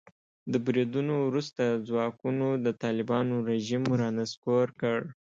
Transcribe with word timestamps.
د 0.51 0.53
بریدونو 0.65 1.13
وروسته 1.29 1.63
ځواکونو 1.87 2.47
د 2.65 2.67
طالبانو 2.83 3.35
رژیم 3.51 3.83
را 3.99 4.09
نسکور 4.19 4.67
کړ. 4.81 4.99